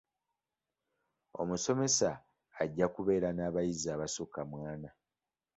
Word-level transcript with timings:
Omusomesa 1.41 2.09
ajja 2.61 2.87
kubeera 2.95 3.29
n'abayizi 3.33 3.87
abasukka 3.95 4.41
mu 4.49 4.57
ana. 4.71 4.89